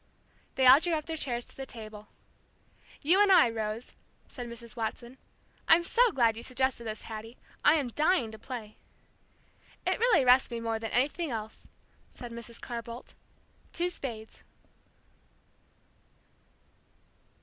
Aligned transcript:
They 0.55 0.65
all 0.65 0.79
drew 0.79 0.93
up 0.95 1.05
their 1.05 1.15
chairs 1.15 1.45
to 1.45 1.55
the 1.55 1.67
table. 1.67 2.07
"You 3.03 3.21
and 3.21 3.31
I, 3.31 3.51
Rose," 3.51 3.93
said 4.27 4.47
Mrs. 4.47 4.75
Watson. 4.75 5.19
"I'm 5.67 5.83
so 5.83 6.11
glad 6.11 6.35
you 6.35 6.41
suggested 6.41 6.85
this, 6.85 7.03
Hattie. 7.03 7.37
I 7.63 7.75
am 7.75 7.89
dying 7.89 8.31
to 8.31 8.39
play." 8.39 8.77
"It 9.85 9.99
really 9.99 10.25
rests 10.25 10.49
me 10.49 10.59
more 10.59 10.79
than 10.79 10.89
anything 10.89 11.29
else," 11.29 11.67
said 12.09 12.31
Mrs. 12.31 12.59
Carr 12.59 12.81
Boldt. 12.81 13.13
"Two 13.73 13.91
spades." 13.91 14.43